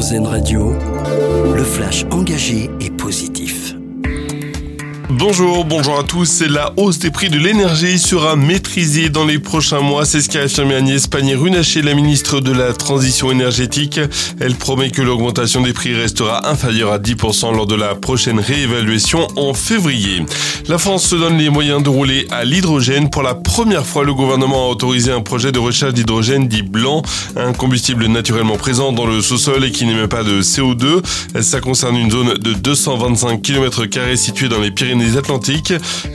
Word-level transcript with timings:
RZN 0.00 0.26
Radio, 0.26 0.72
le 1.54 1.62
flash 1.62 2.06
engagé 2.10 2.70
et 2.80 2.88
positif. 2.88 3.74
Bonjour, 5.10 5.66
bonjour 5.66 5.98
à 5.98 6.04
tous. 6.04 6.40
La 6.40 6.72
hausse 6.78 6.98
des 6.98 7.10
prix 7.10 7.28
de 7.28 7.36
l'énergie 7.36 7.98
sera 7.98 8.34
maîtrisée 8.34 9.10
dans 9.10 9.26
les 9.26 9.38
prochains 9.38 9.80
mois. 9.80 10.06
C'est 10.06 10.22
ce 10.22 10.30
qu'a 10.30 10.44
affirmé 10.44 10.76
Agnès 10.76 11.06
Pannier-Runacher, 11.06 11.82
la 11.82 11.92
ministre 11.92 12.40
de 12.40 12.52
la 12.52 12.72
Transition 12.72 13.30
énergétique. 13.30 14.00
Elle 14.40 14.54
promet 14.54 14.90
que 14.90 15.02
l'augmentation 15.02 15.60
des 15.60 15.74
prix 15.74 15.94
restera 15.94 16.48
inférieure 16.48 16.92
à 16.92 16.98
10% 16.98 17.54
lors 17.54 17.66
de 17.66 17.74
la 17.74 17.94
prochaine 17.94 18.40
réévaluation 18.40 19.28
en 19.36 19.52
février. 19.52 20.24
La 20.70 20.78
France 20.78 21.04
se 21.04 21.16
donne 21.16 21.36
les 21.36 21.50
moyens 21.50 21.82
de 21.82 21.88
rouler 21.88 22.28
à 22.30 22.44
l'hydrogène. 22.44 23.10
Pour 23.10 23.24
la 23.24 23.34
première 23.34 23.84
fois, 23.84 24.04
le 24.04 24.14
gouvernement 24.14 24.68
a 24.68 24.70
autorisé 24.70 25.10
un 25.10 25.20
projet 25.20 25.50
de 25.50 25.58
recherche 25.58 25.94
d'hydrogène 25.94 26.46
dit 26.46 26.62
blanc, 26.62 27.02
un 27.34 27.52
combustible 27.52 28.06
naturellement 28.06 28.56
présent 28.56 28.92
dans 28.92 29.04
le 29.04 29.20
sous-sol 29.20 29.64
et 29.64 29.72
qui 29.72 29.84
n'émet 29.84 30.06
pas 30.06 30.22
de 30.22 30.42
CO2. 30.42 31.02
Ça 31.42 31.60
concerne 31.60 31.96
une 31.96 32.12
zone 32.12 32.34
de 32.34 32.52
225 32.52 33.42
km 33.42 33.82
située 34.14 34.48
dans 34.48 34.60
les 34.60 34.70
Pyrénées 34.70 35.16
Atlantiques. 35.16 35.72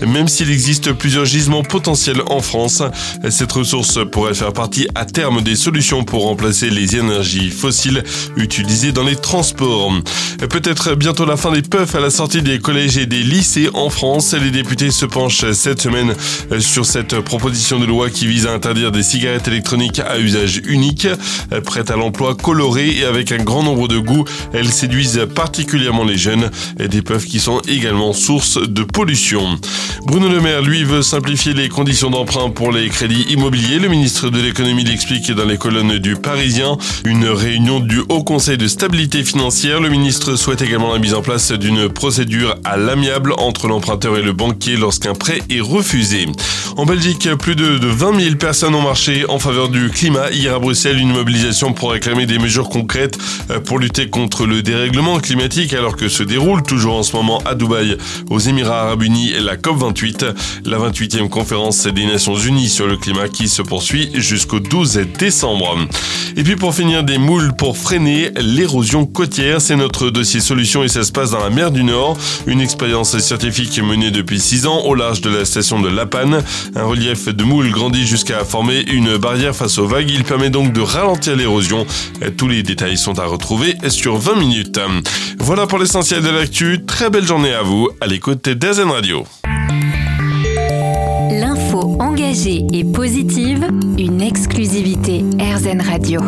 Même 0.07 0.29
s'il 0.29 0.49
existe 0.49 0.93
plusieurs 0.93 1.25
gisements 1.25 1.63
potentiels 1.63 2.21
en 2.27 2.39
France, 2.39 2.81
cette 3.29 3.51
ressource 3.51 3.99
pourrait 4.09 4.35
faire 4.35 4.53
partie 4.53 4.87
à 4.95 5.03
terme 5.03 5.41
des 5.41 5.57
solutions 5.57 6.05
pour 6.05 6.23
remplacer 6.23 6.69
les 6.69 6.95
énergies 6.95 7.49
fossiles 7.49 8.05
utilisées 8.37 8.93
dans 8.93 9.03
les 9.03 9.17
transports. 9.17 9.91
Peut-être 10.37 10.95
bientôt 10.95 11.25
la 11.25 11.37
fin 11.37 11.51
des 11.51 11.61
puffs 11.61 11.95
à 11.95 11.99
la 11.99 12.09
sortie 12.09 12.41
des 12.41 12.59
collèges 12.59 12.97
et 12.97 13.05
des 13.05 13.23
lycées 13.23 13.69
en 13.73 13.89
France. 13.89 14.33
Les 14.33 14.51
députés 14.51 14.91
se 14.91 15.05
penchent 15.05 15.51
cette 15.53 15.81
semaine 15.81 16.13
sur 16.59 16.85
cette 16.85 17.19
proposition 17.21 17.79
de 17.79 17.85
loi 17.85 18.09
qui 18.09 18.27
vise 18.27 18.45
à 18.45 18.53
interdire 18.53 18.91
des 18.91 19.03
cigarettes 19.03 19.47
électroniques 19.47 19.99
à 19.99 20.19
usage 20.19 20.61
unique, 20.65 21.07
prêtes 21.65 21.89
à 21.89 21.95
l'emploi, 21.95 22.35
colorées 22.35 22.97
et 22.97 23.05
avec 23.05 23.31
un 23.31 23.43
grand 23.43 23.63
nombre 23.63 23.87
de 23.87 23.97
goûts. 23.97 24.25
Elles 24.53 24.71
séduisent 24.71 25.25
particulièrement 25.33 26.03
les 26.03 26.17
jeunes, 26.17 26.51
des 26.77 27.01
puffs 27.01 27.25
qui 27.25 27.39
sont 27.39 27.59
également 27.67 28.13
source 28.13 28.57
de 28.57 28.83
pollution. 28.83 29.59
Bruno 30.05 30.29
Le 30.29 30.41
Maire, 30.41 30.61
lui, 30.61 30.83
veut 30.83 31.01
simplifier 31.01 31.53
les 31.53 31.69
conditions 31.69 32.09
d'emprunt 32.09 32.49
pour 32.49 32.71
les 32.71 32.89
crédits 32.89 33.25
immobiliers. 33.29 33.79
Le 33.79 33.87
ministre 33.87 34.29
de 34.29 34.39
l'économie 34.39 34.83
l'explique 34.83 35.31
dans 35.31 35.45
les 35.45 35.57
colonnes 35.57 35.97
du 35.97 36.15
Parisien. 36.15 36.77
Une 37.05 37.25
réunion 37.25 37.79
du 37.79 38.01
Haut 38.09 38.23
Conseil 38.23 38.57
de 38.57 38.67
stabilité 38.67 39.23
financière. 39.23 39.81
Le 39.81 39.89
ministre 39.89 40.24
souhaite 40.33 40.61
également 40.61 40.93
la 40.93 40.99
mise 40.99 41.13
en 41.13 41.21
place 41.21 41.51
d'une 41.51 41.89
procédure 41.89 42.55
à 42.63 42.77
l'amiable 42.77 43.33
entre 43.37 43.67
l'emprunteur 43.67 44.17
et 44.17 44.21
le 44.21 44.33
banquier 44.33 44.75
lorsqu'un 44.77 45.13
prêt 45.13 45.39
est 45.49 45.61
refusé. 45.61 46.25
En 46.77 46.85
Belgique, 46.85 47.29
plus 47.35 47.55
de 47.55 47.87
20 47.87 48.19
000 48.19 48.35
personnes 48.35 48.75
ont 48.75 48.81
marché 48.81 49.25
en 49.29 49.39
faveur 49.39 49.69
du 49.69 49.89
climat. 49.89 50.31
Hier 50.31 50.55
à 50.55 50.59
Bruxelles, 50.59 50.99
une 50.99 51.13
mobilisation 51.13 51.73
pour 51.73 51.91
réclamer 51.91 52.25
des 52.25 52.39
mesures 52.39 52.69
concrètes 52.69 53.17
euh, 53.49 53.59
pour 53.59 53.79
lutter 53.79 54.09
contre 54.09 54.45
le 54.45 54.61
dérèglement 54.61 55.19
climatique 55.19 55.73
alors 55.73 55.95
que 55.95 56.09
se 56.09 56.23
déroule 56.23 56.63
toujours 56.63 56.95
en 56.95 57.03
ce 57.03 57.15
moment 57.15 57.41
à 57.45 57.55
Dubaï, 57.55 57.97
aux 58.29 58.39
Émirats 58.39 58.81
Arabes 58.81 59.03
Unis 59.03 59.33
la 59.39 59.55
COP28, 59.55 60.33
la 60.65 60.77
28e 60.77 61.29
conférence 61.29 61.87
des 61.87 62.05
Nations 62.05 62.35
Unies 62.35 62.69
sur 62.69 62.87
le 62.87 62.97
climat 62.97 63.27
qui 63.27 63.47
se 63.47 63.61
poursuit 63.61 64.09
jusqu'au 64.15 64.59
12 64.59 64.99
décembre. 65.17 65.77
Et 66.37 66.43
puis 66.43 66.55
pour 66.57 66.75
finir, 66.75 67.03
des 67.03 67.17
moules 67.17 67.53
pour 67.53 67.77
freiner 67.77 68.29
l'érosion 68.35 69.05
côtière, 69.05 69.61
c'est 69.61 69.77
notre 69.77 70.09
dossier 70.09 70.41
solution 70.41 70.83
et 70.83 70.89
ça 70.89 71.03
se 71.03 71.11
passe 71.11 71.31
dans 71.31 71.39
la 71.39 71.49
mer 71.49 71.71
du 71.71 71.83
Nord. 71.83 72.17
Une 72.45 72.59
expérience 72.59 73.17
scientifique 73.17 73.79
menée 73.81 74.11
depuis 74.11 74.39
6 74.39 74.67
ans 74.67 74.81
au 74.81 74.95
large 74.95 75.21
de 75.21 75.29
la 75.29 75.45
station 75.45 75.79
de 75.79 75.87
La 75.87 76.05
Panne. 76.05 76.43
Un 76.75 76.83
relief 76.83 77.29
de 77.29 77.43
moules 77.43 77.71
grandit 77.71 78.05
jusqu'à 78.05 78.43
former 78.43 78.83
une 78.91 79.17
barrière 79.17 79.55
face 79.55 79.77
aux 79.77 79.87
vagues. 79.87 80.11
Il 80.11 80.25
permet 80.25 80.49
donc 80.49 80.73
de 80.73 80.81
ralentir 80.81 81.37
l'érosion. 81.37 81.85
Tous 82.37 82.49
les 82.49 82.63
détails 82.63 82.97
sont 82.97 83.17
à 83.19 83.25
retrouver 83.25 83.75
sur 83.87 84.17
20 84.17 84.35
minutes. 84.35 84.79
Voilà 85.39 85.67
pour 85.67 85.79
l'essentiel 85.79 86.21
de 86.21 86.29
l'actu. 86.29 86.83
Très 86.85 87.09
belle 87.09 87.25
journée 87.25 87.53
à 87.53 87.61
vous 87.61 87.89
à 88.01 88.07
l'écoute 88.07 88.49
d'Azen 88.49 88.91
Radio. 88.91 89.25
Engagée 92.15 92.65
et 92.71 92.85
positive, 92.85 93.67
une 93.97 94.21
exclusivité 94.21 95.25
RZN 95.37 95.81
Radio. 95.81 96.21